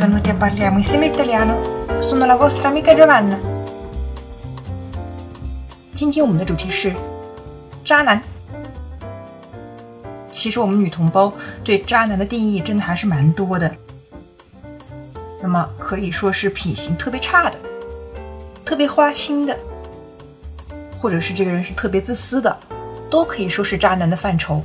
[0.00, 1.58] benvenuti a parliamo insieme italiano.
[1.98, 3.38] Sono la vostra amica Giovanna.
[5.92, 6.94] 今天我们的主题是
[7.84, 8.22] 渣男。
[10.32, 11.30] 其实我们女同胞
[11.62, 13.70] 对渣男的定义真的还是蛮多的。
[15.42, 17.58] 那么可以说是品行特别差的，
[18.64, 19.54] 特别花心的，
[20.98, 22.56] 或者是这个人是特别自私的，
[23.10, 24.62] 都可以说是渣男的范畴。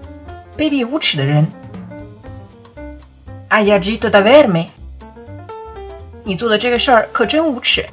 [0.57, 1.47] 卑鄙无耻的人。
[3.49, 4.69] Hai agito da verme，
[6.23, 7.85] 你做的这个事儿可真无耻。